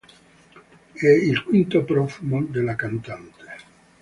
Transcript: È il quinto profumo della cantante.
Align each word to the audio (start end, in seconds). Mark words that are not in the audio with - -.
È 0.93 1.05
il 1.05 1.43
quinto 1.43 1.83
profumo 1.83 2.41
della 2.41 2.73
cantante. 2.73 3.45